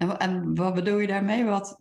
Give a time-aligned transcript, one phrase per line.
[0.00, 1.44] En, en wat bedoel je daarmee?
[1.44, 1.80] Wat,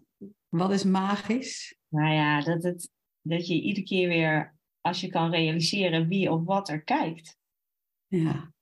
[0.50, 1.78] wat is magisch?
[1.88, 6.44] Nou ja, dat, het, dat je iedere keer weer, als je kan realiseren wie of
[6.44, 7.38] wat er kijkt,
[8.08, 8.54] Ja,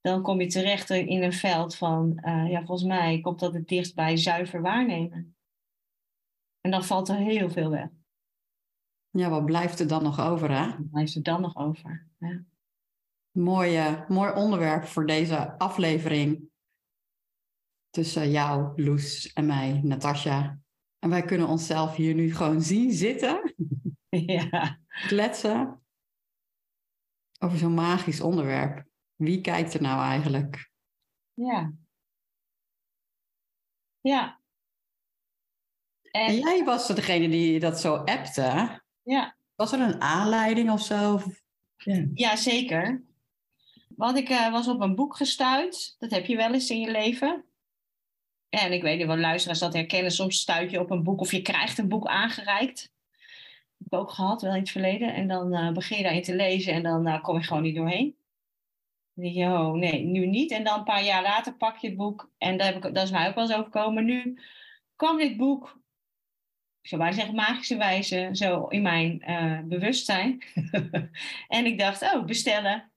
[0.00, 3.68] dan kom je terecht in een veld van, eh, ja, volgens mij komt dat het
[3.68, 5.36] dichtst bij zuiver waarnemen.
[6.60, 7.88] En dan valt er heel veel weg.
[9.10, 10.50] ja wat blijft er dan nog over?
[10.50, 10.66] Hè?
[10.66, 12.08] Wat blijft er dan nog over?
[12.18, 12.44] Ja.
[13.30, 16.50] Mooi, eh, mooi onderwerp voor deze aflevering.
[17.92, 20.58] Tussen jou, Loes en mij, Natasja.
[20.98, 23.54] En wij kunnen onszelf hier nu gewoon zien zitten,
[24.36, 24.78] ja.
[25.06, 25.82] kletsen.
[27.38, 28.84] Over zo'n magisch onderwerp.
[29.14, 30.70] Wie kijkt er nou eigenlijk?
[31.34, 31.72] Ja.
[34.00, 34.40] Ja.
[36.10, 38.80] En En jij was degene die dat zo appte.
[39.02, 41.20] ja, Was er een aanleiding of zo?
[41.76, 42.06] Ja.
[42.14, 43.02] ja, zeker.
[43.96, 45.96] Want ik eh, was op een boek gestuurd.
[45.98, 47.44] Dat heb je wel eens in je leven.
[48.52, 50.10] En ik weet niet wat luisteraars dat herkennen.
[50.10, 52.92] Soms stuit je op een boek of je krijgt een boek aangereikt.
[53.78, 55.14] Dat heb ik ook gehad, wel in het verleden.
[55.14, 57.76] En dan eh, begin je daarin te lezen en dan eh, kom je gewoon niet
[57.76, 58.16] doorheen.
[59.14, 60.50] Oh nee, nu niet.
[60.50, 62.30] En dan een paar jaar later pak je het boek.
[62.38, 64.04] En daar heb ik, dat is mij ook wel eens overkomen.
[64.04, 64.38] Nu
[64.96, 65.80] kwam dit boek,
[66.80, 70.42] ik zou maar zeggen magische wijze, zo in mijn eh, bewustzijn.
[71.48, 72.90] en ik dacht, oh, bestellen.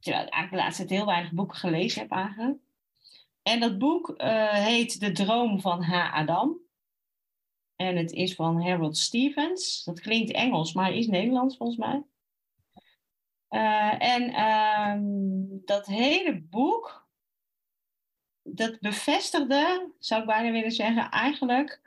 [0.00, 2.58] Terwijl ik eigenlijk de laatste tijd heel weinig boeken gelezen heb eigenlijk.
[3.48, 6.14] En dat boek eh, heet De Droom van H.
[6.14, 6.58] Adam.
[7.76, 9.84] En het is van Harold Stevens.
[9.84, 12.02] Dat klinkt Engels, maar is Nederlands volgens mij.
[13.48, 15.00] Eh, en ehm,
[15.64, 17.08] dat hele boek,
[18.42, 21.80] dat bevestigde, zou ik bijna willen zeggen, eigenlijk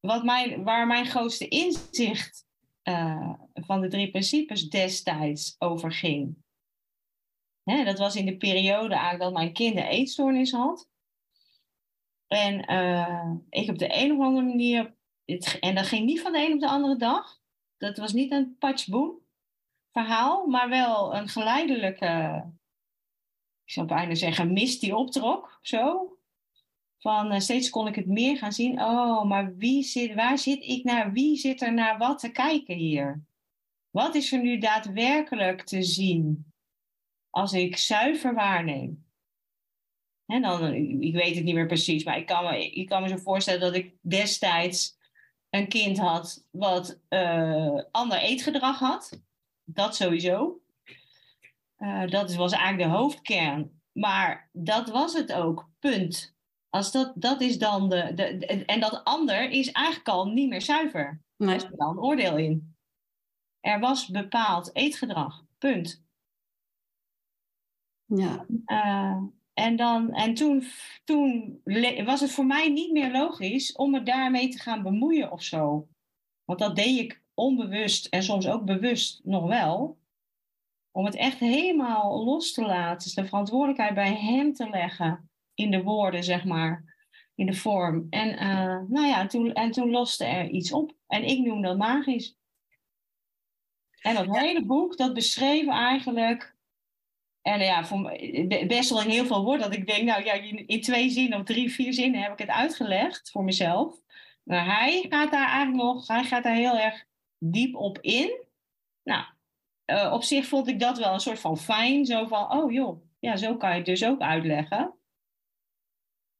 [0.00, 2.46] wat mijn, waar mijn grootste inzicht
[2.82, 6.36] eh, van de drie principes destijds over ging.
[7.64, 10.88] Hè, dat was in de periode eigenlijk dat mijn kind een eetstoornis had.
[12.26, 16.32] En eh, ik op de een of andere manier, het, en dat ging niet van
[16.32, 17.40] de een op de andere dag.
[17.78, 19.20] Dat was niet een patchboom
[19.92, 22.44] verhaal, maar wel een geleidelijke,
[23.64, 25.58] ik zou bijna zeggen, mist die optrok.
[25.62, 26.16] Zo.
[26.98, 28.82] Van eh, steeds kon ik het meer gaan zien.
[28.82, 31.12] Oh, maar wie zit, waar zit ik naar?
[31.12, 33.24] Wie zit er naar wat te kijken hier?
[33.90, 36.51] Wat is er nu daadwerkelijk te zien
[37.32, 39.04] als ik zuiver waarneem?
[40.26, 43.08] En dan, ik weet het niet meer precies, maar ik kan me, ik kan me
[43.08, 44.98] zo voorstellen dat ik destijds
[45.50, 49.20] een kind had wat eh, ander eetgedrag had.
[49.64, 50.60] Dat sowieso.
[51.76, 53.80] Eh, dat was eigenlijk de hoofdkern.
[53.92, 56.34] Maar dat was het ook, punt.
[56.68, 60.48] Als dat, dat is dan de, de, de- En dat ander is eigenlijk al niet
[60.48, 61.20] meer zuiver.
[61.36, 61.56] Daar Nee.
[61.56, 62.76] is wel een oordeel in.
[63.60, 66.04] Er was bepaald eetgedrag, punt.
[68.16, 68.46] Ja.
[68.64, 69.22] Eh,
[69.54, 70.64] en dan, en toen,
[71.04, 71.60] toen
[72.04, 75.88] was het voor mij niet meer logisch om me daarmee te gaan bemoeien of zo.
[76.44, 79.98] Want dat deed ik onbewust en soms ook bewust nog wel.
[80.90, 83.04] Om het echt helemaal los te laten.
[83.04, 85.30] Dus de verantwoordelijkheid bij hem te leggen.
[85.54, 86.84] In de woorden, zeg maar.
[87.34, 88.06] In de vorm.
[88.10, 90.92] En, eh, nou ja, toen, en toen loste er iets op.
[91.06, 92.36] En ik noem dat magisch.
[94.00, 96.51] En dat hele boek, dat beschreef eigenlijk
[97.42, 99.70] en ja, voor be- best wel in heel veel woorden.
[99.70, 102.38] Dat ik denk, nou ja, in in twee zinnen of drie, vier zinnen heb ik
[102.38, 104.00] het uitgelegd voor mezelf.
[104.42, 107.04] Maar hij gaat daar eigenlijk nog, hij gaat daar heel erg
[107.38, 108.44] diep op in.
[109.02, 109.24] Nou,
[109.84, 112.06] eh, op zich vond ik dat wel een soort van fijn.
[112.06, 114.94] Zo van, oh joh, ja, zo kan je het dus ook uitleggen.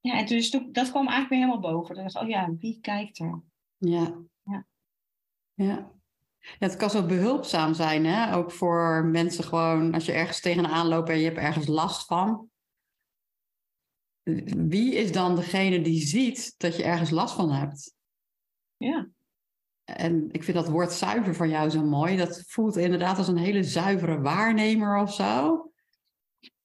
[0.00, 1.94] Ja, en dus toen, dat kwam eigenlijk weer helemaal boven.
[1.94, 3.43] Dan dacht ik, oh ja, wie kijkt er?
[3.76, 4.22] Ja.
[4.43, 4.66] Ja.
[5.55, 5.90] Ja.
[6.43, 8.35] Ja, het kan zo behulpzaam zijn, hè?
[8.35, 12.50] Ook voor mensen gewoon, als je ergens tegenaan loopt en je hebt ergens last van.
[14.56, 17.94] wie is dan degene die ziet dat je ergens last van hebt?
[18.77, 19.09] Ja.
[19.85, 22.17] En ik vind dat woord zuiver van jou zo mooi.
[22.17, 25.71] Dat voelt inderdaad als een hele zuivere waarnemer of zo.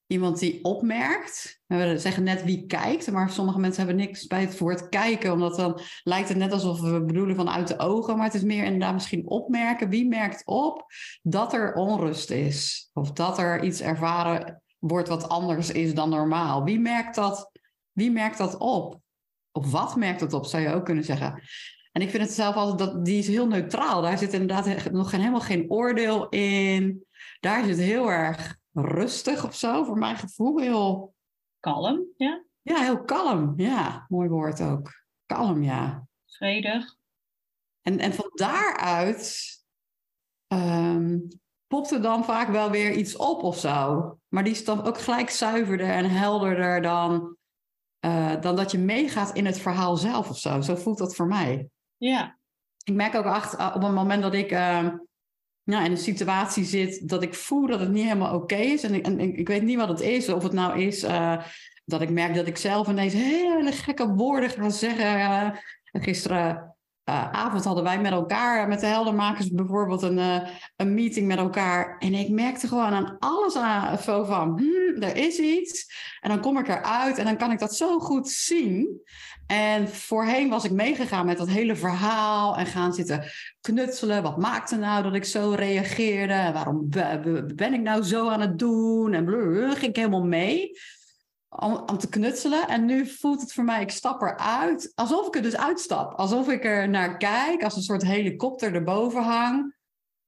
[0.08, 1.60] Iemand die opmerkt.
[1.66, 5.56] We zeggen net wie kijkt, maar sommige mensen hebben niks bij het woord kijken, omdat
[5.56, 8.92] dan lijkt het net alsof we bedoelen vanuit de ogen, maar het is meer inderdaad
[8.92, 9.88] misschien opmerken.
[9.88, 12.90] Wie merkt op dat er onrust is?
[12.92, 16.64] Of dat er iets ervaren wordt wat anders is dan normaal?
[16.64, 17.50] Wie merkt dat,
[17.92, 19.00] wie merkt dat op?
[19.52, 21.42] Of wat merkt het op, zou je ook kunnen zeggen.
[21.92, 24.02] En ik vind het zelf altijd dat die is heel neutraal.
[24.02, 27.04] Daar zit inderdaad nog geen, helemaal geen oordeel in.
[27.40, 30.58] Daar zit heel erg rustig of zo, voor mijn gevoel.
[30.58, 31.14] Heel
[31.60, 32.44] kalm, ja.
[32.62, 33.52] Ja, heel kalm.
[33.56, 34.90] Ja, mooi woord ook.
[35.26, 36.06] Kalm, ja.
[36.26, 36.96] Vredig.
[37.82, 39.46] En, en van daaruit
[40.54, 41.28] um,
[41.66, 44.18] popt er dan vaak wel weer iets op of zo.
[44.28, 47.36] Maar die is dan ook gelijk zuiverder en helderder dan,
[48.06, 50.60] uh, dan dat je meegaat in het verhaal zelf of zo.
[50.60, 51.68] Zo voelt dat voor mij.
[51.96, 52.38] Ja.
[52.84, 54.88] Ik merk ook achter, op het moment dat ik uh,
[55.68, 58.82] nou, in een situatie zit dat ik voel dat het niet helemaal oké is.
[58.82, 60.28] En, ik, ik weet niet wat het is.
[60.28, 61.42] Of het nou is uh,
[61.84, 65.20] dat ik merk dat ik zelf ineens hele gekke woorden ga zeggen.
[65.20, 65.50] Uh,
[65.92, 66.67] gisteren
[67.08, 70.40] uh, avond hadden wij met elkaar, met de heldermakers bijvoorbeeld, een, uh,
[70.76, 71.96] een meeting met elkaar.
[71.98, 75.92] En ik merkte gewoon aan alles aan, van, hmm, er is iets.
[76.20, 79.02] En dan kom ik eruit en dan kan ik dat zo goed zien.
[79.46, 83.24] En voorheen was ik meegegaan met dat hele verhaal en gaan zitten
[83.60, 84.22] knutselen.
[84.22, 86.50] Wat maakte nou dat ik zo reageerde?
[86.52, 86.88] Waarom
[87.54, 89.12] ben ik nou zo aan het doen?
[89.12, 90.70] En blur, ging ik helemaal mee
[91.60, 92.68] om, te knutselen.
[92.68, 96.12] En nu voelt het voor mij, ik stap eruit, alsof ik er dus uitstap.
[96.12, 99.76] Alsof ik er naar kijk, als een soort helikopter erboven hang.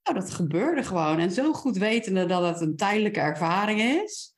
[0.02, 1.18] Nou, dat gebeurde gewoon.
[1.18, 4.34] En zo goed wetende dat het een tijdelijke ervaring is,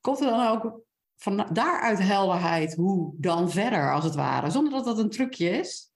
[0.00, 0.80] komt er dan ook
[1.16, 4.50] van daaruit helderheid hoe dan verder, als het ware.
[4.50, 5.92] Zonder dat dat een trucje is.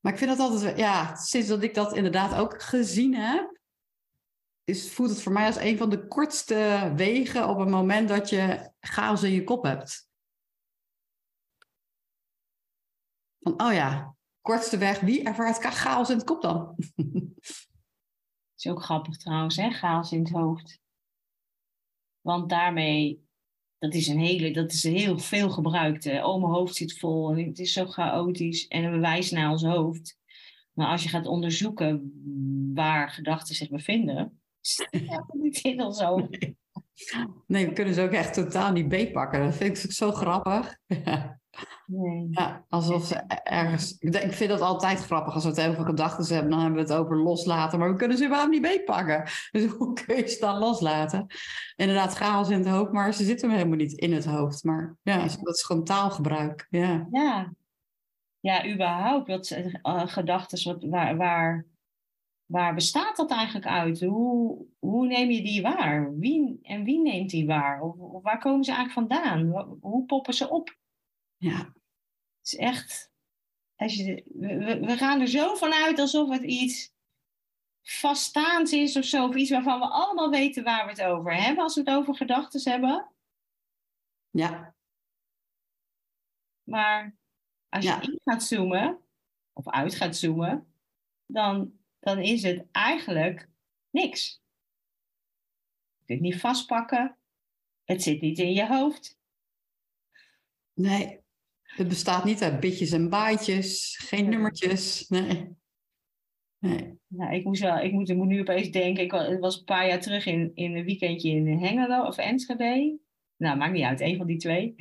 [0.00, 3.57] Maar ik vind dat altijd, ja, sinds dat ik dat inderdaad ook gezien heb,
[4.68, 8.28] is, voelt het voor mij als een van de kortste wegen op het moment dat
[8.28, 10.08] je chaos in je kop hebt.
[13.40, 16.76] Van, oh ja, kortste weg, wie ervaart chaos in het kop dan?
[18.58, 19.70] is ook grappig trouwens, hè?
[19.70, 20.80] chaos in het hoofd.
[22.20, 23.26] Want daarmee,
[23.78, 26.20] dat is een hele, dat is een heel veel gebruikte.
[26.24, 28.66] Oh, mijn hoofd zit vol en het is zo chaotisch.
[28.66, 30.18] En we wijzen naar ons hoofd.
[30.72, 32.12] Maar als je gaat onderzoeken
[32.74, 34.37] waar gedachten zich bevinden,
[35.32, 36.38] niet in ons hoofd.
[37.46, 37.66] Nee.
[37.66, 39.44] we kunnen ze ook echt totaal niet beetpakken.
[39.44, 40.76] Dat vind ik zo grappig.
[41.86, 42.28] Nee.
[42.30, 43.98] Ja, alsof ze ergens.
[43.98, 46.50] Ik vind dat altijd grappig als we het over gedachten hebben.
[46.50, 47.78] Dan hebben we het over loslaten.
[47.78, 49.22] Maar we kunnen ze überhaupt niet beetpakken.
[49.50, 51.26] Dus hoe kun je ze dan loslaten?
[51.76, 54.64] Inderdaad, chaos in het hoofd, maar ze zitten helemaal niet in het hoofd.
[54.64, 56.66] Maar ja, dat is gewoon taalgebruik.
[56.70, 57.52] Ja, ja.
[58.40, 59.28] ja überhaupt.
[59.28, 59.50] Wat
[59.82, 61.66] uh, gedachten waar, waar
[62.48, 64.00] waar bestaat dat eigenlijk uit?
[64.00, 66.18] Hoe, hoe neem je die waar?
[66.18, 67.80] Wie, en wie neemt die waar?
[67.82, 69.46] Of, of waar komen ze eigenlijk vandaan?
[69.80, 70.76] Hoe poppen ze op?
[71.36, 71.56] Ja.
[71.56, 73.12] Het is echt.
[73.76, 76.92] Als je, we, we gaan er zo vanuit alsof het iets
[77.82, 79.26] vaststaands is of zo.
[79.26, 82.14] Of iets waarvan we allemaal weten waar we het over hebben als we het over
[82.14, 83.12] gedachten hebben.
[84.30, 84.74] Ja.
[86.62, 87.16] Maar
[87.68, 89.00] als je in gaat zoomen,
[89.52, 90.72] of uit gaat zoomen,
[91.26, 93.48] dan dan is het eigenlijk
[93.90, 94.42] niks.
[95.98, 97.18] Je kunt het niet vastpakken.
[97.84, 99.18] Het zit niet in je hoofd.
[100.72, 101.20] Nee,
[101.62, 105.08] het bestaat niet uit bitjes en baatjes, geen nummertjes.
[105.08, 105.56] Nee.
[106.58, 106.98] nee.
[107.06, 109.88] Nou, ik, moest wel, ik moet, ik moet nu opeens denken, ik was een paar
[109.88, 112.98] jaar terug in, in een weekendje in Hengelo of Enschede.
[113.36, 114.74] Nou, maakt niet uit, een van die twee.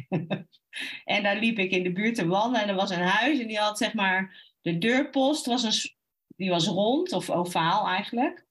[1.05, 3.47] en daar liep ik in de buurt te wandelen en er was een huis en
[3.47, 5.96] die had zeg maar, de deurpost was een,
[6.37, 8.45] die was rond of ovaal eigenlijk.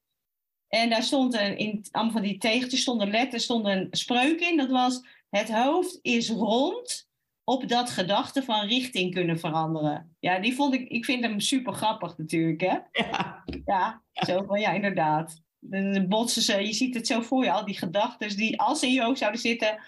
[0.69, 4.57] En daar stond een, in allemaal van die tegeltjes stonden letters, stond een spreuk in.
[4.57, 7.09] Dat was: Het hoofd is rond,
[7.45, 10.17] op dat gedachten van richting kunnen veranderen.
[10.19, 12.79] Ja, die vond ik, ik vind hem super grappig natuurlijk, hè?
[12.93, 13.45] Ja.
[13.65, 15.43] Ja, zo van ja, inderdaad.
[15.61, 18.87] Dan botsen ze, je ziet het zo voor je, al die gedachten die als ze
[18.87, 19.79] in je hoofd zouden zitten,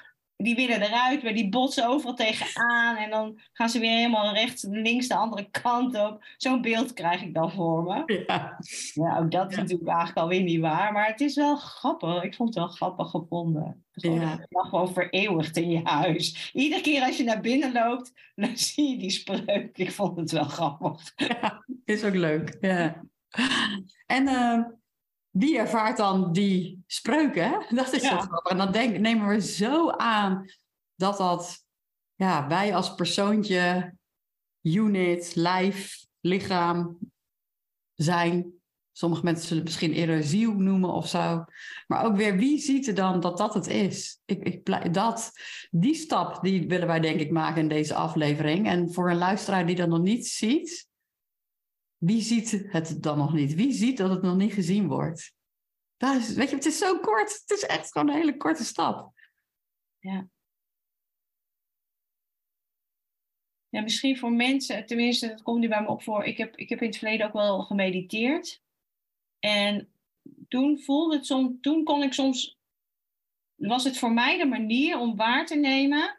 [0.42, 2.96] die willen eruit, maar die botsen overal tegenaan.
[2.96, 6.24] En dan gaan ze weer helemaal rechts, links de andere kant op.
[6.36, 8.22] Zo'n beeld krijg ik dan voor me.
[8.26, 8.58] Ja,
[8.94, 10.92] ja ook dat is natuurlijk eigenlijk alweer niet waar.
[10.92, 12.22] Maar het is wel grappig.
[12.22, 13.84] Ik vond het wel grappig gevonden.
[13.92, 14.46] Gewoon, ja.
[14.50, 16.50] gewoon vereeuwigd in je huis.
[16.52, 19.78] Iedere keer als je naar binnen loopt, dan zie je die spreuk.
[19.78, 21.12] Ik vond het wel grappig.
[21.16, 22.56] Ja, is ook leuk.
[22.60, 23.04] Ja.
[24.06, 24.28] En...
[24.28, 24.62] Uh
[25.30, 27.64] wie ervaart dan die spreuken?
[27.76, 28.10] Dat is ja.
[28.10, 28.52] zo grappig.
[28.52, 30.44] En dan denk, nemen we zo aan
[30.94, 31.64] dat dat
[32.14, 33.94] ja, wij als persoontje,
[34.62, 36.98] unit, lijf, lichaam
[37.94, 38.52] zijn.
[38.92, 41.44] Sommige mensen zullen het misschien eerder ziel noemen of zo.
[41.86, 44.20] Maar ook weer, wie ziet er dan dat dat het is?
[44.24, 45.32] Ik, ik, dat,
[45.70, 48.66] die stap die willen wij denk ik maken in deze aflevering.
[48.66, 50.87] En voor een luisteraar die dat nog niet ziet,
[51.98, 53.54] wie ziet het dan nog niet?
[53.54, 55.34] Wie ziet dat het nog niet gezien wordt?
[55.96, 57.40] Dat is, weet je, het is zo kort.
[57.46, 59.12] Het is echt gewoon een hele korte stap.
[59.98, 60.28] Ja.
[63.68, 66.24] Ja, misschien voor mensen, tenminste, dat komt nu bij me op voor.
[66.24, 68.62] Ik heb, ik heb in het verleden ook wel gemediteerd.
[69.38, 69.92] En
[70.48, 72.58] toen voelde het soms, toen kon ik soms,
[73.54, 76.17] was het voor mij de manier om waar te nemen,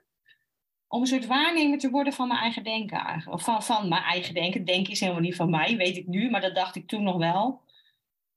[0.89, 3.23] om een soort waarnemer te worden van mijn eigen denken.
[3.27, 4.65] Of van, van mijn eigen denken.
[4.65, 7.17] Denken is helemaal niet van mij, weet ik nu, maar dat dacht ik toen nog
[7.17, 7.61] wel.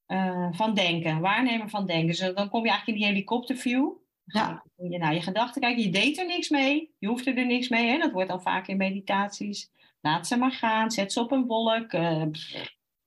[0.06, 2.06] Uh, van denken, waarnemer van denken.
[2.06, 3.90] Dus dan kom je eigenlijk in die helikopterview.
[4.24, 4.64] Ja.
[4.76, 5.82] Je naar je gedachten kijken.
[5.82, 6.94] Je deed er niks mee.
[6.98, 7.88] Je hoeft er niks mee.
[7.88, 7.98] Hè?
[7.98, 9.70] Dat wordt dan vaak in meditaties.
[10.00, 10.90] Laat ze maar gaan.
[10.90, 11.92] Zet ze op een wolk.
[11.92, 12.22] Uh,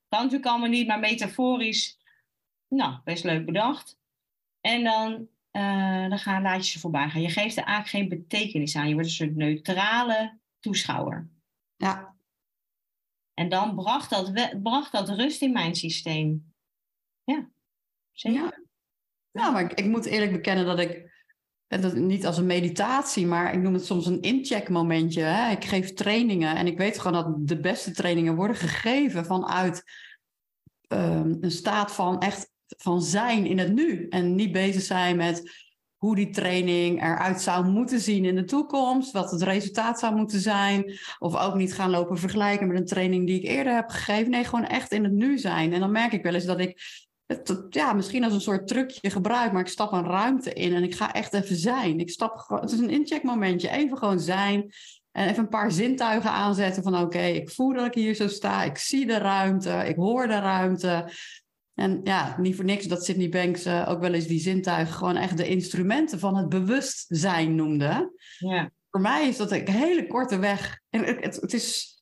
[0.10, 2.00] kan natuurlijk allemaal niet, maar metaforisch.
[2.68, 3.98] Nou, best leuk bedacht.
[4.62, 7.22] En dan, uh, dan gaan, laat je ze voorbij gaan.
[7.22, 8.88] Je geeft er eigenlijk geen betekenis aan.
[8.88, 11.30] Je wordt een soort neutrale toeschouwer.
[11.76, 12.16] Ja.
[13.34, 14.32] En dan bracht dat,
[14.62, 16.54] bracht dat rust in mijn systeem.
[17.24, 17.50] Ja,
[18.12, 18.42] zeker.
[18.42, 18.64] Ja.
[19.32, 21.14] Ja, maar ik, ik, moet eerlijk bekennen dat ik,
[21.68, 25.22] dat, niet als een meditatie, maar ik noem het soms een incheck momentje.
[25.22, 25.52] Hè?
[25.52, 29.84] Ik geef trainingen en ik weet gewoon dat de beste trainingen worden gegeven vanuit
[30.88, 34.08] um, een staat van echt van zijn in het nu.
[34.10, 35.64] En niet bezig zijn met
[35.98, 40.40] hoe die training eruit zou moeten zien in de toekomst, wat het resultaat zou moeten
[40.40, 41.00] zijn.
[41.20, 44.32] Of ook niet gaan lopen vergelijken met een training die ik eerder heb gegeven.
[44.32, 45.74] Nee, gewoon echt in het nu zijn.
[45.74, 49.10] En dan merk ik wel eens dat ik het, ja, misschien als een soort trucje
[49.10, 52.00] gebruik, maar ik stap een ruimte in en ik ga echt even zijn.
[52.00, 54.74] Ik stap het is een incheckmomentje, even gewoon zijn.
[55.12, 58.64] En even een paar zintuigen aanzetten van oké, ik voel dat ik hier zo sta,
[58.64, 61.10] ik zie de ruimte, ik hoor de ruimte.
[61.76, 65.16] En ja, niet voor niks dat Sydney Banks uh, ook wel eens die zintuigen gewoon
[65.16, 68.14] echt de instrumenten van het bewustzijn noemde.
[68.38, 68.72] Ja.
[68.90, 70.80] Voor mij is dat een hele korte weg.
[70.90, 71.96] En het, het, is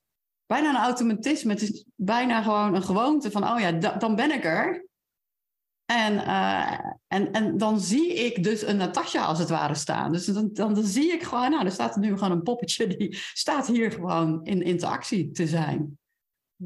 [0.45, 1.51] bijna een automatisme.
[1.51, 4.85] Het is bijna gewoon een gewoonte van, oh ja, dan ben ik er.
[5.85, 10.11] En, uh, en, en dan zie ik dus een Natasja als het ware staan.
[10.11, 13.17] Dus dan, dan, dan zie ik gewoon, nou, er staat nu gewoon een poppetje die
[13.33, 15.97] staat hier gewoon in interactie te zijn.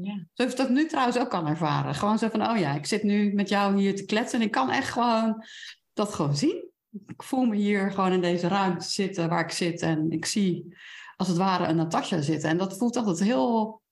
[0.02, 0.26] Ja.
[0.32, 1.94] Zoals ik dat nu trouwens ook kan ervaren.
[1.94, 4.52] Gewoon zo van, oh ja, ik zit nu met jou hier te kletsen en ik
[4.52, 5.44] kan echt gewoon
[5.92, 6.70] dat gewoon zien.
[7.06, 10.76] Ik voel me hier gewoon in deze ruimte zitten waar ik zit en ik zie
[11.16, 12.50] als het ware een Natasja zitten.
[12.50, 13.82] En dat voelt altijd heel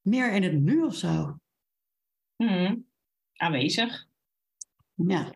[0.00, 1.38] meer in het nu of zo.
[2.36, 2.86] Hmm.
[3.32, 4.06] Aanwezig.
[4.94, 5.34] Ja.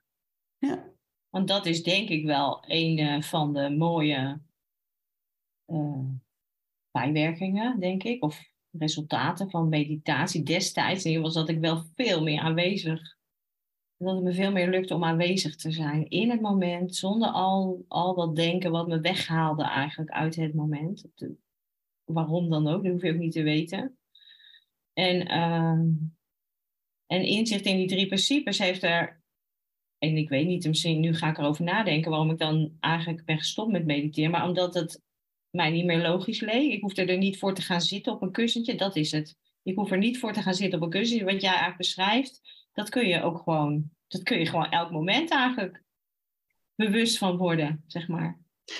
[0.59, 0.93] ja.
[1.29, 4.41] Want dat is denk ik wel een uh, van de mooie
[5.67, 6.05] uh,
[6.99, 8.23] bijwerkingen, denk ik.
[8.23, 11.05] Of resultaten van meditatie destijds.
[11.05, 13.17] In ieder geval zat ik wel veel meer aanwezig.
[13.97, 16.97] Dat het me veel meer lukte om aanwezig te zijn in het moment.
[16.97, 21.05] Zonder al, al dat denken wat me weghaalde eigenlijk uit het moment.
[22.05, 23.99] Waarom dan ook, dat hoef je ook niet te weten.
[24.93, 25.33] En...
[25.33, 25.78] Uh,
[27.09, 29.23] en inzicht in die drie principes heeft er,
[29.99, 33.38] en ik weet niet, misschien nu ga ik erover nadenken waarom ik dan eigenlijk ben
[33.38, 35.02] gestopt met mediteren, maar omdat het
[35.50, 36.73] mij niet meer logisch leek.
[36.73, 39.37] Ik hoefde er niet voor te gaan zitten op een kussentje, dat is het.
[39.62, 41.25] Ik hoef er niet voor te gaan zitten op een kussentje.
[41.25, 42.40] Wat jij eigenlijk beschrijft,
[42.73, 45.83] dat kun je ook gewoon, dat kun je gewoon elk moment eigenlijk
[46.75, 48.38] bewust van worden, zeg maar.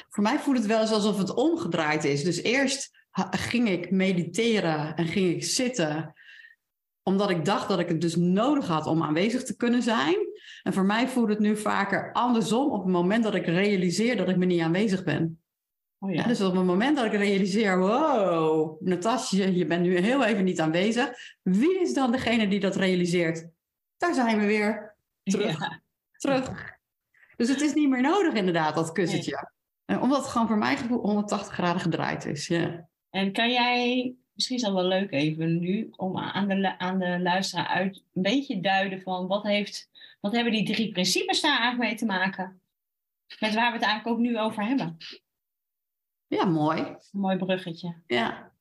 [0.09, 2.25] Voor mij voelt het wel eens alsof het omgedraaid is.
[2.25, 2.91] Dus eerst
[3.31, 6.15] ging ik mediteren en ging ik zitten
[7.03, 10.17] omdat ik dacht dat ik het dus nodig had om aanwezig te kunnen zijn.
[10.63, 14.29] En voor mij voelt het nu vaker andersom op het moment dat ik realiseer dat
[14.29, 15.43] ik me niet aanwezig ben.
[16.01, 16.23] Oh ja.
[16.23, 20.61] dus op het moment dat ik realiseer, wow, Natasja, je bent nu heel even niet
[20.61, 21.11] aanwezig.
[21.43, 23.49] Wie is dan degene die dat realiseert?
[23.97, 24.97] Daar zijn we weer.
[25.23, 25.59] Terug.
[25.59, 25.81] Ja.
[26.13, 26.77] Terug.
[27.37, 29.51] Dus het is niet meer nodig inderdaad, dat kussentje.
[29.87, 30.01] Nee.
[30.01, 32.47] Omdat het gewoon voor mij 180 graden gedraaid is.
[32.47, 32.89] Ja.
[33.11, 37.19] En kan jij misschien is dat wel leuk even nu om aan de, aan de
[37.21, 39.91] luisteraar uit een beetje duiden van wat, heeft,
[40.21, 42.61] wat hebben die drie principes daar eigenlijk mee te maken?
[43.41, 44.97] Met waar we het eigenlijk ook nu over hebben.
[46.29, 46.81] Ja, mooi.
[46.81, 48.03] Een mooi bruggetje.
[48.07, 48.53] Ja.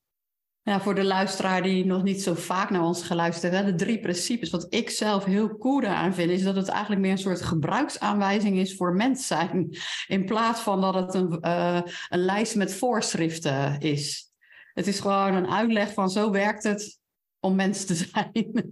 [0.62, 0.80] ja.
[0.80, 4.50] Voor de luisteraar die nog niet zo vaak naar ons geluisterd heeft, de drie principes.
[4.50, 8.56] Wat ik zelf heel cool aan vind, is dat het eigenlijk meer een soort gebruiksaanwijzing
[8.56, 9.76] is voor mens zijn.
[10.06, 14.32] In plaats van dat het een, uh, een lijst met voorschriften is.
[14.74, 16.98] Het is gewoon een uitleg van zo werkt het
[17.40, 18.70] om mens te zijn.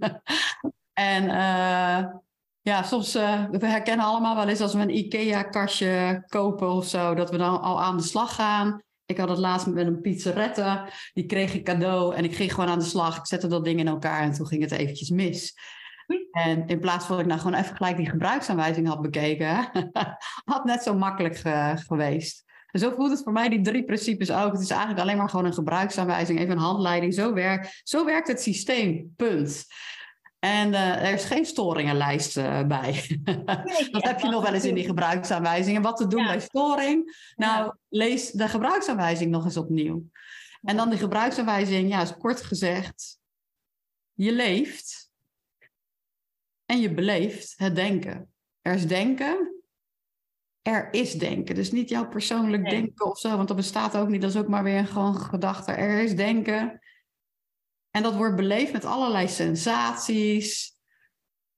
[0.93, 2.05] en uh,
[2.67, 7.15] Ja, soms uh, we herkennen allemaal wel eens als we een IKEA-kastje kopen of zo,
[7.15, 8.83] dat we dan al aan de slag gaan.
[9.05, 12.69] Ik had het laatst met een pizzerette, die kreeg ik cadeau en ik ging gewoon
[12.69, 13.17] aan de slag.
[13.17, 15.55] Ik zette dat ding in elkaar en toen ging het eventjes mis.
[16.31, 19.71] En in plaats van dat ik nou gewoon even gelijk die gebruiksaanwijzing had bekeken,
[20.53, 21.37] had net zo makkelijk
[21.87, 22.45] geweest.
[22.71, 24.53] En zo voelt het voor mij, die drie principes ook.
[24.53, 27.15] Het is eigenlijk alleen maar gewoon een gebruiksaanwijzing, even een handleiding.
[27.15, 29.67] Zo, werkt, zo werkt het systeem, punt.
[30.47, 33.21] En uh, er is geen storingenlijst uh, bij.
[33.91, 35.77] dat heb je nog wel eens in die gebruiksaanwijzing.
[35.77, 37.17] En wat te doen bij storing?
[37.37, 40.05] Nou, lees de gebruiksaanwijzing nog eens opnieuw.
[40.63, 43.19] En dan die gebruiksaanwijzing, ja, is kort gezegd.
[44.13, 45.11] Je leeft
[46.67, 48.33] en je beleeft het denken.
[48.63, 49.63] Er is denken,
[50.63, 51.55] er is denken.
[51.55, 54.21] Dus niet jouw persoonlijk denken of zo, want dat bestaat ook niet.
[54.21, 55.73] Dat is ook maar weer gewoon gedachte.
[55.73, 56.81] Er is denken.
[57.97, 60.75] En dat wordt beleefd met allerlei sensaties,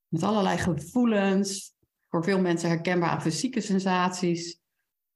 [0.07, 1.73] met allerlei gevoelens.
[2.09, 4.59] Voor veel mensen herkenbaar aan fysieke sensaties.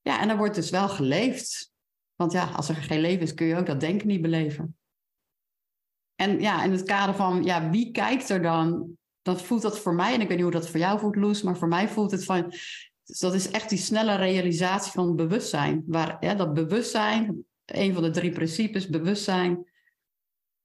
[0.00, 1.72] Ja, en er wordt dus wel geleefd.
[2.14, 4.76] Want ja, als er geen leven is, kun je ook dat denken niet beleven.
[6.14, 8.96] En ja, in het kader van, ja, wie kijkt er dan?
[9.22, 11.42] Dan voelt dat voor mij, en ik weet niet hoe dat voor jou voelt, Loes,
[11.42, 12.50] maar voor mij voelt het van,
[13.04, 15.82] dus dat is echt die snelle realisatie van bewustzijn.
[15.86, 19.72] Waar ja, dat bewustzijn, een van de drie principes, bewustzijn,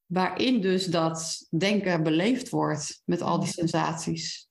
[0.09, 4.49] waarin dus dat denken beleefd wordt met al die sensaties.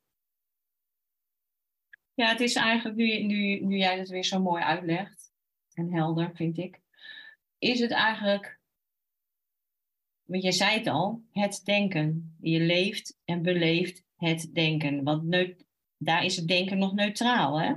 [2.15, 5.33] Ja, het is eigenlijk, nu, nu, nu jij het weer zo mooi uitlegt,
[5.73, 6.81] en helder vind ik,
[7.59, 8.61] is het eigenlijk,
[10.23, 12.37] want jij zei het al, het denken.
[12.41, 15.05] Je leeft en beleeft het denken.
[15.05, 15.35] Want
[15.97, 17.61] daar is het denken nog neutraal.
[17.61, 17.75] Hè?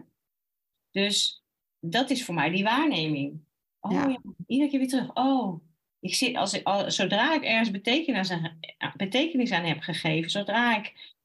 [0.92, 1.44] Dus
[1.80, 3.44] dat is voor mij die waarneming.
[3.80, 4.22] Oh ja.
[4.48, 5.14] iedere keer weer terug.
[5.14, 5.71] Oh,
[6.02, 8.60] ik zit, als ik, zodra ik ergens betekenis aan,
[8.96, 11.16] betekenis aan heb gegeven, zodra ik,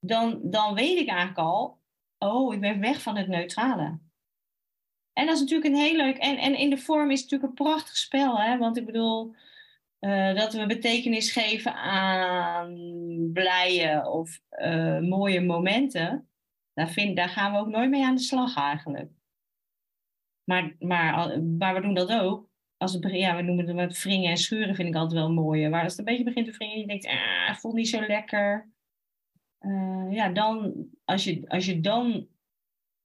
[0.00, 1.80] dan, dan weet ik eigenlijk al,
[2.18, 3.98] oh, ik ben weg van het neutrale.
[5.12, 7.60] En dat is natuurlijk een heel leuk, en, en in de vorm is het natuurlijk
[7.60, 8.58] een prachtig spel, hè?
[8.58, 9.34] want ik bedoel,
[10.00, 12.78] uh, dat we betekenis geven aan
[13.32, 16.28] blije of uh, mooie momenten,
[16.72, 19.10] daar, vind, daar gaan we ook nooit mee aan de slag eigenlijk.
[20.44, 22.50] Maar, maar, maar we doen dat ook.
[22.82, 25.68] Als het, ja, we noemen het met wringen en schuren, vind ik altijd wel mooi.
[25.68, 27.88] Maar als het een beetje begint te wringen en je denkt, ah, het voelt niet
[27.88, 28.70] zo lekker.
[29.60, 32.28] Uh, ja, dan, als je, als je dan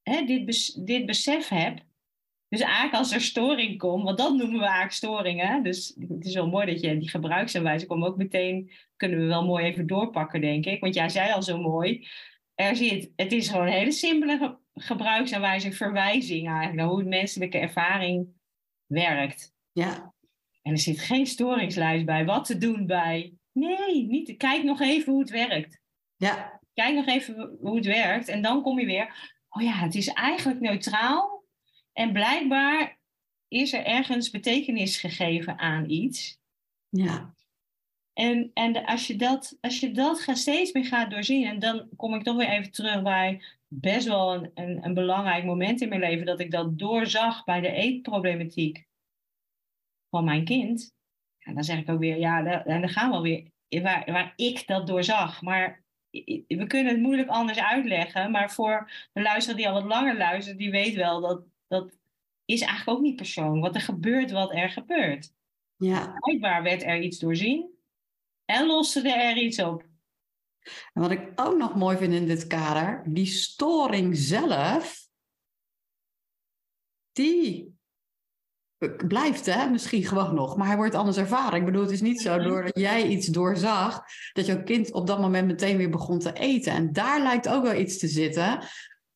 [0.01, 1.85] hè, dit, dit besef hebt,
[2.49, 5.63] dus eigenlijk als er storing komt, want dat noemen we eigenlijk storingen.
[5.63, 9.45] Dus het is wel mooi dat je die gebruiksaanwijzing komt ook meteen, kunnen we wel
[9.45, 10.81] mooi even doorpakken, denk ik.
[10.81, 12.07] Want jij zei al zo mooi,
[12.55, 17.57] er zit, het is gewoon een hele simpele gebruiksaanwijzing, verwijzing eigenlijk, naar hoe de menselijke
[17.57, 18.27] ervaring
[18.85, 19.55] werkt.
[19.77, 20.13] Ja.
[20.61, 23.33] En er zit geen storingslijst bij, wat te doen bij.
[23.51, 25.79] Nee, niet, kijk nog even hoe het werkt.
[26.15, 26.59] Ja.
[26.73, 30.07] Kijk nog even hoe het werkt en dan kom je weer, oh ja, het is
[30.07, 31.43] eigenlijk neutraal
[31.93, 32.99] en blijkbaar
[33.47, 36.39] is er ergens betekenis gegeven aan iets.
[36.89, 37.33] Ja.
[38.13, 42.13] En, en als je dat, als je dat steeds meer gaat doorzien, en dan kom
[42.13, 46.01] ik toch weer even terug bij best wel een, een, een belangrijk moment in mijn
[46.01, 48.87] leven, dat ik dat doorzag bij de eetproblematiek
[50.09, 50.95] van mijn kind.
[51.39, 54.67] En dan zeg ik ook weer, ja, en dan gaan we alweer waar, waar ik
[54.67, 55.41] dat doorzag.
[55.41, 55.83] Maar
[56.47, 58.31] we kunnen het moeilijk anders uitleggen.
[58.31, 61.97] Maar voor de luisteraar die al wat langer luistert, die weet wel dat dat
[62.45, 63.61] is eigenlijk ook niet persoonlijk.
[63.61, 65.33] Want er gebeurt wat er gebeurt.
[65.75, 66.13] Ja.
[66.19, 67.77] Blijkbaar werd er iets doorzien
[68.45, 69.85] en loste er iets op.
[70.93, 75.07] En wat ik ook nog mooi vind in dit kader, die storing zelf,
[77.11, 77.76] die
[79.07, 81.59] blijft hè, misschien gewoon nog, maar hij wordt anders ervaren.
[81.59, 82.47] Ik bedoel, het is niet zo mhm.
[82.47, 86.71] doordat jij iets doorzag, dat jouw kind op dat moment meteen weer begon te eten.
[86.71, 88.59] En daar lijkt ook wel iets te zitten,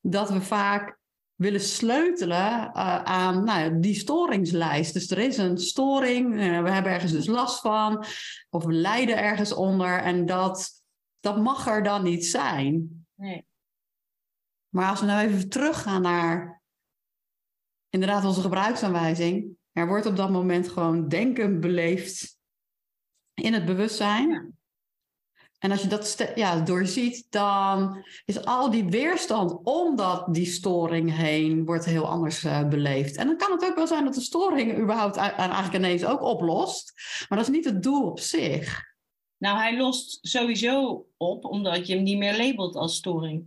[0.00, 1.00] dat we vaak
[1.34, 4.92] willen sleutelen uh, aan nou, die storingslijst.
[4.92, 8.04] Dus er is een storing, uh, we hebben ergens dus last van,
[8.50, 10.82] of we lijden ergens onder en dat,
[11.20, 13.06] dat mag er dan niet zijn.
[13.14, 13.46] Nee.
[14.68, 16.61] Maar als we nou even teruggaan naar
[17.92, 22.38] inderdaad onze gebruiksaanwijzing, er wordt op dat moment gewoon denken beleefd
[23.34, 24.28] in het bewustzijn.
[24.30, 24.46] Ja.
[25.58, 31.64] En als je dat ja, doorziet, dan is al die weerstand omdat die storing heen
[31.64, 33.16] wordt heel anders uh, beleefd.
[33.16, 36.92] En dan kan het ook wel zijn dat de storing überhaupt eigenlijk ineens ook oplost.
[37.28, 38.82] Maar dat is niet het doel op zich.
[39.38, 43.44] Nou, hij lost sowieso op omdat je hem niet meer labelt als storing.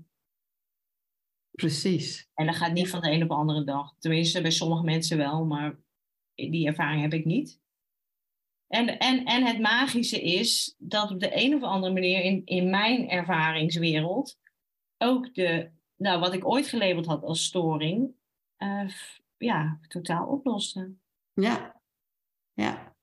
[1.56, 2.30] Precies.
[2.34, 3.96] En dat gaat niet van de een op de andere dag.
[4.00, 5.80] Tenminste, bij sommige mensen wel, maar
[6.36, 7.60] die ervaring heb ik niet.
[8.68, 12.70] En, en, en het magische is dat op de een of andere manier in, in
[12.70, 14.40] mijn ervaringswereld
[14.98, 18.16] ook de, nou, wat ik ooit gelabeld had als storing,
[18.58, 18.90] uh,
[19.38, 20.96] ja, totaal oploste.
[21.34, 21.82] Ja,
[22.54, 22.95] ja.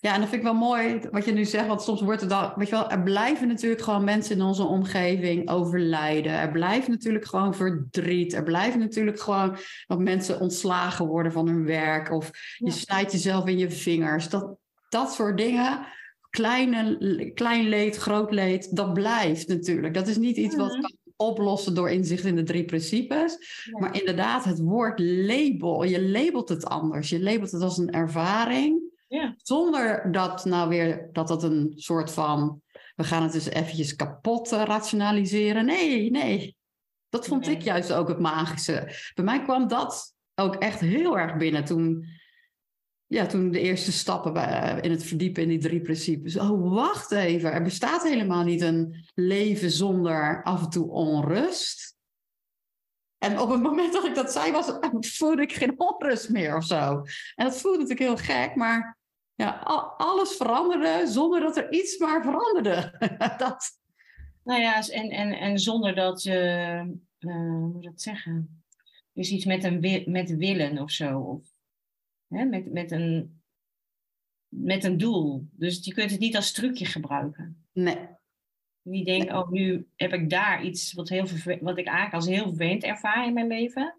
[0.00, 2.30] Ja, en dat vind ik wel mooi wat je nu zegt, want soms wordt het
[2.30, 6.32] dan, weet je wel, er blijven natuurlijk gewoon mensen in onze omgeving overlijden.
[6.32, 8.32] Er blijft natuurlijk gewoon verdriet.
[8.32, 13.46] Er blijven natuurlijk gewoon dat mensen ontslagen worden van hun werk of je snijdt jezelf
[13.46, 14.28] in je vingers.
[14.28, 14.56] Dat,
[14.88, 15.86] dat soort dingen,
[16.30, 19.94] kleine, klein leed, groot leed, dat blijft natuurlijk.
[19.94, 20.80] Dat is niet iets wat mhm.
[20.80, 23.38] kan oplossen door inzicht in de drie principes.
[23.70, 27.08] Maar inderdaad, het woord label, je labelt het anders.
[27.08, 28.85] Je labelt het als een ervaring.
[29.06, 29.34] Ja.
[29.36, 32.62] Zonder dat nou weer dat dat een soort van
[32.96, 35.64] we gaan het dus eventjes kapot uh, rationaliseren.
[35.64, 36.56] Nee, nee.
[37.08, 38.94] Dat vond ik juist ook het magische.
[39.14, 42.06] Bij mij kwam dat ook echt heel erg binnen toen,
[43.06, 46.36] ja, toen de eerste stappen bij, in het verdiepen in die drie principes.
[46.36, 47.52] Oh, wacht even.
[47.52, 51.95] Er bestaat helemaal niet een leven zonder af en toe onrust.
[53.18, 54.72] En op het moment dat ik dat zei, was,
[55.18, 57.02] voelde ik geen onrust meer of zo.
[57.34, 58.98] En dat voelde natuurlijk heel gek, maar
[59.34, 59.50] ja,
[59.96, 62.92] alles veranderde zonder dat er iets maar veranderde.
[63.38, 63.80] dat.
[64.42, 66.32] Nou ja, en, en, en zonder dat je,
[67.20, 68.64] uh, hoe moet dat zeggen?
[69.12, 71.18] Dus iets met, een met willen of zo.
[71.20, 71.48] Of,
[72.28, 73.40] hè, met, met, een,
[74.48, 75.48] met een doel.
[75.50, 77.66] Dus je kunt het niet als trucje gebruiken.
[77.72, 78.15] Nee.
[78.86, 81.26] Wie denkt, oh, nu heb ik daar iets wat, heel
[81.60, 83.94] wat ik eigenlijk als heel vervelend ervaar in mijn leven.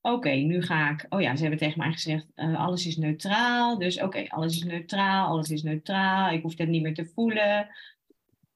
[0.00, 1.06] Oké, nu ga ik.
[1.08, 3.78] Oh ja, ze hebben tegen mij gezegd: uh, alles is neutraal.
[3.78, 6.32] Dus oké, alles is neutraal, alles is neutraal.
[6.32, 7.68] Ik hoef dat niet meer te voelen.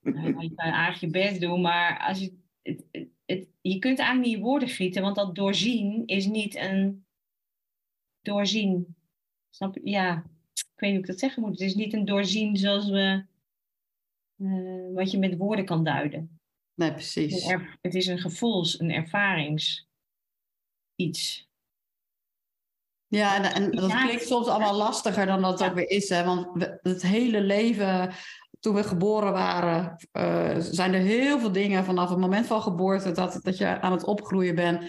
[0.03, 2.85] Uh, je kan aardig je best doen, maar als je, het,
[3.27, 7.07] het, je kunt eigenlijk niet je woorden gieten, want dat doorzien is niet een
[8.23, 8.97] doorzien.
[9.51, 9.81] Snap je?
[9.91, 10.17] Ja,
[10.53, 11.51] ik weet niet hoe ik dat zeggen moet.
[11.51, 13.25] Het is niet een doorzien zoals we,
[14.37, 16.40] uh, wat je met woorden kan duiden.
[16.75, 17.46] Nee, precies.
[17.81, 19.87] Het is een gevoels, een ervarings
[20.94, 21.49] iets.
[23.09, 26.09] Ja, en, dat klinkt soms allemaal lastiger dan dat het ook weer is.
[26.09, 26.25] Hè?
[26.25, 28.12] Want het hele leven,
[28.61, 33.12] toen we geboren waren, uh, zijn er heel veel dingen vanaf het moment van geboorte
[33.12, 34.85] dat, dat je aan het opgroeien bent.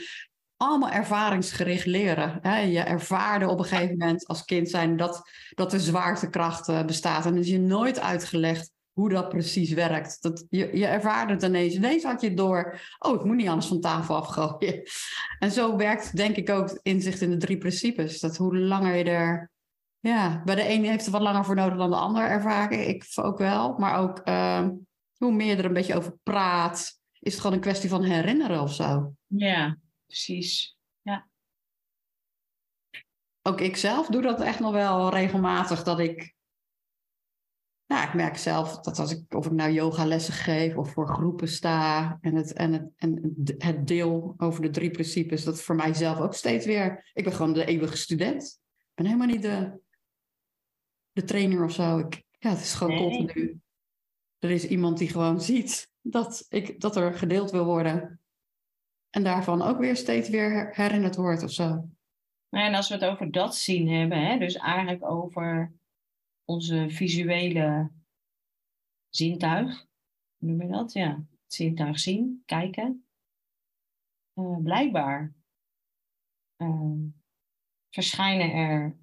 [0.58, 2.40] Allemaal ervaringsgericht leren.
[2.42, 2.60] Hè?
[2.60, 7.26] Je ervaarde op een gegeven moment als kind zijn dat, dat er zwaartekracht uh, bestaat.
[7.26, 10.22] En dat is je nooit uitgelegd hoe dat precies werkt.
[10.22, 11.74] Dat, je, je ervaart het ineens.
[11.74, 14.82] Ineens had je door, oh, ik moet niet alles van tafel afgooien.
[15.40, 18.20] En zo werkt denk ik ook inzicht in de drie principes.
[18.20, 19.52] Dat hoe langer je er...
[20.00, 23.06] Ja, bij de ene heeft er wat langer voor nodig dan de ander, ervaar ik
[23.16, 23.78] ook wel.
[23.78, 24.68] Maar ook uh,
[25.18, 28.62] hoe meer je er een beetje over praat, is het gewoon een kwestie van herinneren
[28.62, 29.14] of zo.
[29.28, 30.78] Ja, precies.
[31.02, 31.28] Ja.
[33.42, 36.36] Ook ik zelf doe dat echt nog wel regelmatig, dat ik
[37.88, 41.48] nou, ik merk zelf dat als ik, of ik nou yogalessen geef of voor groepen
[41.48, 46.20] sta en het, en, het, en het deel over de drie principes, dat voor mijzelf
[46.20, 47.12] ook steeds weer.
[47.14, 48.60] Ik ben gewoon de eeuwige student.
[48.78, 49.80] Ik ben helemaal niet de,
[51.12, 51.98] de trainer of zo.
[51.98, 53.18] Ik, ja, het is gewoon nee.
[53.18, 53.60] continu.
[54.38, 58.20] Er is iemand die gewoon ziet dat, ik, dat er gedeeld wil worden.
[59.10, 61.90] En daarvan ook weer steeds weer herinnerd wordt of zo.
[62.50, 65.74] En als we het over dat zien hebben, hè, dus eigenlijk over
[66.48, 67.92] onze visuele
[69.10, 69.88] zintuig,
[70.38, 70.94] noem je dat?
[70.94, 73.08] Ja, het zintuig zien, kijken.
[74.34, 75.36] Uh, blijkbaar
[76.58, 76.94] uh,
[77.90, 78.98] verschijnen er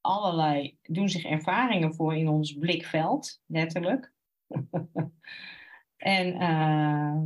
[0.00, 4.12] allerlei, doen zich ervaringen voor in ons blikveld, letterlijk.
[5.96, 7.22] en uh,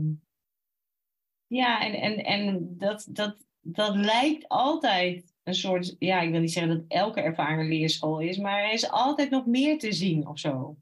[1.47, 6.53] ja, en, en, en dat, dat, dat lijkt altijd een soort, ja, ik wil niet
[6.53, 10.39] zeggen dat elke ervaring leerschool is, maar er is altijd nog meer te zien of
[10.39, 10.77] zo.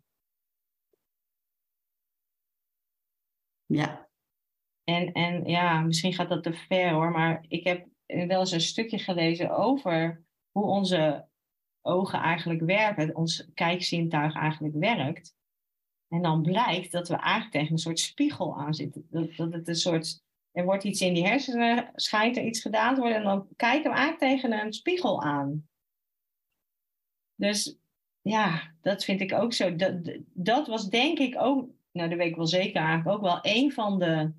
[3.67, 4.09] Ja.
[4.85, 8.61] En, en ja, misschien gaat dat te ver hoor, maar ik heb wel eens een
[8.61, 11.29] stukje gelezen over hoe onze
[11.81, 15.37] ogen eigenlijk werken, ons kijkzintuig eigenlijk werkt.
[16.09, 19.07] En dan blijkt dat we eigenlijk tegen een soort spiegel aan zitten.
[19.11, 22.95] Dat, dat het een soort er wordt iets in die hersenen, schijnt er iets gedaan
[22.95, 25.69] te worden en dan kijken we eigenlijk tegen een spiegel aan.
[27.35, 27.79] Dus
[28.21, 29.77] ja, dat vind ik ook zo.
[30.33, 33.73] Dat, was denk ik ook, nou dat weet ik wel zeker eigenlijk, ook wel een
[33.73, 34.33] van de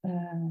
[0.00, 0.46] uh,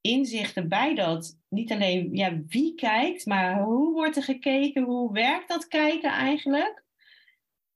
[0.00, 1.38] inzichten bij dat.
[1.48, 6.84] Niet alleen ja, wie kijkt, maar hoe wordt er gekeken, hoe werkt dat kijken eigenlijk?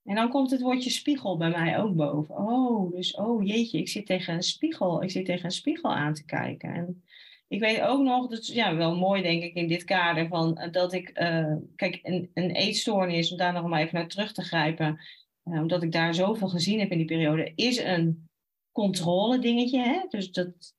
[0.05, 2.37] En dan komt het woordje spiegel bij mij ook boven.
[2.37, 5.03] Oh, dus oh jeetje, ik zit tegen een spiegel.
[5.03, 6.73] Ik zit tegen een spiegel aan te kijken.
[6.73, 7.03] En
[7.47, 10.57] ik weet ook nog, dat is ja, wel mooi denk ik in dit kader, van,
[10.57, 14.33] eh, dat ik, uh, kijk, een, een eetstoornis, om daar nog maar even naar terug
[14.33, 14.99] te grijpen,
[15.45, 18.29] uh, omdat ik daar zoveel gezien heb in die periode, is een
[18.71, 19.79] controle dingetje.
[19.79, 19.99] Hè?
[20.09, 20.73] Dus dat,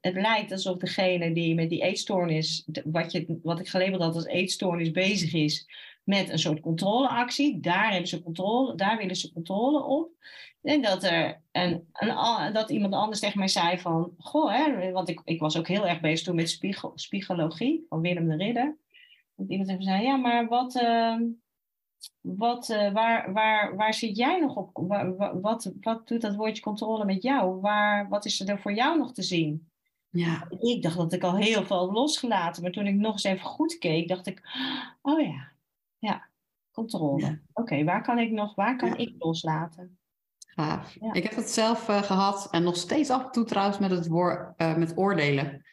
[0.00, 4.26] het lijkt alsof degene die met die eetstoornis, wat, je, wat ik gelabeld had als
[4.26, 5.66] eetstoornis, bezig is
[6.08, 7.60] met een soort controleactie.
[7.60, 10.10] Daar, hebben ze controle, daar willen ze controle op.
[10.62, 14.14] En dat, er een, een, dat iemand anders tegen mij zei van...
[14.18, 18.00] Goh, hè, want ik, ik was ook heel erg bezig toen met spiegel, spiegologie van
[18.00, 18.76] Willem de Ridder.
[19.36, 20.74] Dat iemand tegen zei, ja, maar wat...
[20.74, 21.20] Uh,
[22.20, 24.70] wat, uh, waar, waar, waar zit jij nog op?
[24.72, 27.60] Waar, wat, wat doet dat woordje controle met jou?
[27.60, 29.68] Waar, wat is er voor jou nog te zien?
[30.10, 30.48] Ja.
[30.60, 33.78] Ik dacht dat ik al heel veel losgelaten, maar toen ik nog eens even goed
[33.78, 34.42] keek, dacht ik,
[35.02, 35.56] oh ja,
[35.98, 36.28] ja,
[36.72, 37.40] controle.
[37.52, 39.98] Oké, waar kan ik nog, waar kan ik loslaten?
[40.38, 40.96] Gaaf.
[41.12, 44.06] Ik heb het zelf uh, gehad en nog steeds af en toe trouwens met het
[44.06, 45.66] woord, uh, met oordelen.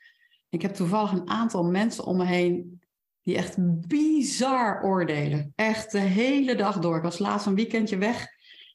[0.49, 2.81] Ik heb toevallig een aantal mensen om me heen
[3.21, 3.55] die echt
[3.87, 5.51] bizar oordelen.
[5.55, 6.95] Echt de hele dag door.
[6.97, 8.27] Ik was laatst een weekendje weg.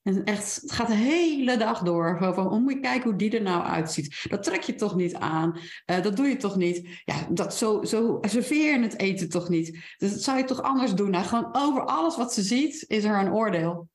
[0.02, 2.16] En echt, het gaat de hele dag door.
[2.34, 4.26] Van, hoe moet je kijken hoe die er nou uitziet.
[4.28, 5.58] Dat trek je toch niet aan.
[5.86, 7.02] Uh, dat doe je toch niet.
[7.04, 9.94] Ja, dat zo, zo serveer je het eten toch niet.
[9.96, 11.10] Dus dat zou je toch anders doen.
[11.10, 13.88] Nou, gewoon over alles wat ze ziet, is er een oordeel.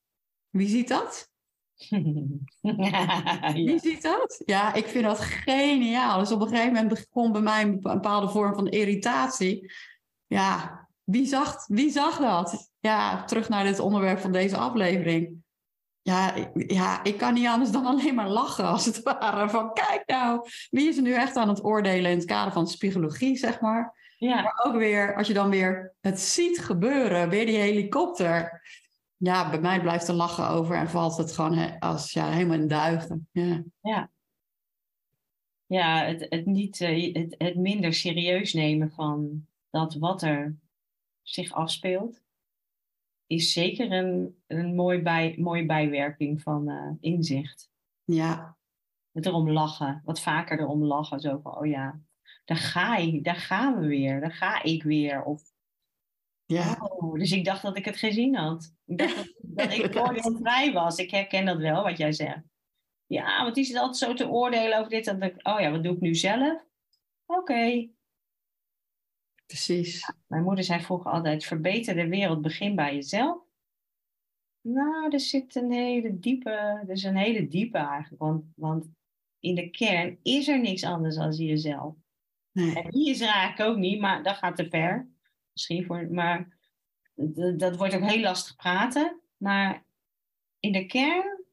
[0.50, 1.28] Wie ziet dat?
[3.54, 4.42] Wie ziet dat?
[4.44, 6.18] Ja, ik vind dat geniaal.
[6.18, 9.72] Dus op een gegeven moment begon bij mij een bepaalde vorm van irritatie.
[10.26, 12.70] Ja, wie zag, wie zag dat?
[12.78, 15.44] Ja, terug naar dit onderwerp van deze aflevering.
[16.06, 19.48] Ja, ja, ik kan niet anders dan alleen maar lachen, als het ware.
[19.48, 22.64] Van kijk nou, wie is er nu echt aan het oordelen in het kader van
[22.64, 23.94] psychologie, zeg maar.
[24.18, 24.42] Ja.
[24.42, 28.62] Maar ook weer, als je dan weer het ziet gebeuren, weer die helikopter.
[29.16, 32.68] Ja, bij mij blijft er lachen over en valt het gewoon als ja, helemaal in
[32.68, 33.28] duigen.
[33.32, 34.10] Ja, ja.
[35.66, 40.56] ja het, het, niet, eh, het, het minder serieus nemen van dat wat er
[41.22, 42.22] zich afspeelt,
[43.26, 47.70] is zeker een, een mooi bij, mooie bijwerking van uh, inzicht.
[48.04, 48.56] Ja.
[49.12, 51.20] Het erom lachen, wat vaker erom lachen.
[51.20, 52.00] Zo van, oh ja,
[52.44, 55.22] daar ga ik, daar gaan we weer, daar ga ik weer.
[55.22, 55.42] Of,
[56.44, 56.76] ja.
[56.80, 58.74] Oh, dus ik dacht dat ik het gezien had.
[58.84, 59.92] Ik dacht dat, dat ik
[60.42, 60.96] vrij was.
[60.96, 62.42] Ik herken dat wel, wat jij zegt.
[63.06, 65.06] Ja, want die zit altijd zo te oordelen over dit.
[65.06, 66.64] En dan oh ja, wat doe ik nu zelf?
[67.26, 67.88] Oké,
[69.46, 70.12] Precies.
[70.26, 73.44] mijn moeder zei vroeger altijd: verbeter de wereld, begin bij jezelf.
[74.60, 78.22] Nou, er zit een hele diepe, er is een hele diepe eigenlijk.
[78.22, 78.88] Want, want
[79.40, 81.94] in de kern is er niks anders dan jezelf.
[82.52, 82.74] Nee.
[82.74, 85.08] En die is er eigenlijk ook niet, maar dat gaat te ver.
[85.52, 86.58] Misschien voor, maar
[87.56, 89.20] dat wordt ook heel lastig praten.
[89.36, 89.84] Maar
[90.60, 91.44] in de kern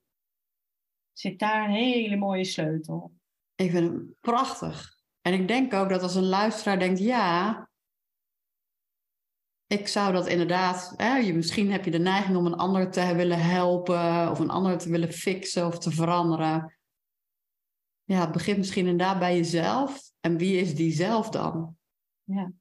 [1.11, 3.13] zit daar een hele mooie sleutel.
[3.55, 5.01] Ik vind hem prachtig.
[5.21, 7.69] En ik denk ook dat als een luisteraar denkt, ja,
[9.79, 13.15] ik zou dat inderdaad, hè, je, misschien heb je de neiging om een ander te
[13.15, 16.77] willen helpen of een ander te willen fixen of te veranderen.
[18.03, 20.11] Ja, het begint misschien inderdaad bij jezelf.
[20.19, 21.75] En wie is die zelf dan?
[22.23, 22.51] Ja.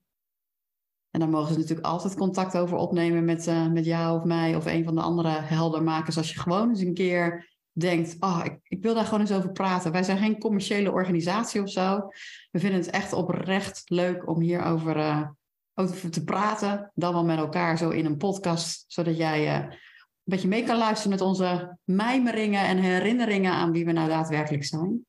[1.10, 4.56] En dan mogen ze natuurlijk altijd contact over opnemen met, uh, met jou of mij
[4.56, 6.16] of een van de andere heldermakers.
[6.16, 9.52] Als je gewoon eens een keer denkt, oh, ik, ik wil daar gewoon eens over
[9.52, 9.92] praten.
[9.92, 12.08] Wij zijn geen commerciële organisatie of zo.
[12.50, 15.28] We vinden het echt oprecht leuk om hierover uh,
[15.74, 19.78] over te praten, dan wel met elkaar zo in een podcast, zodat jij uh, een
[20.24, 25.06] beetje mee kan luisteren met onze mijmeringen en herinneringen aan wie we nou daadwerkelijk zijn.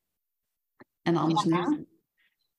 [1.02, 1.68] En anders ja.
[1.68, 1.86] niet.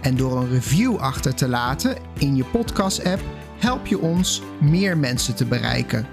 [0.00, 3.20] En door een review achter te laten in je podcast-app
[3.58, 6.06] help je ons meer mensen te bereiken.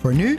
[0.00, 0.38] Voor nu